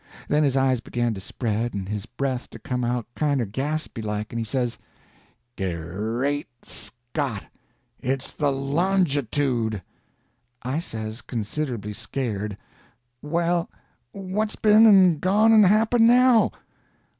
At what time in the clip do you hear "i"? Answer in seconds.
10.63-10.79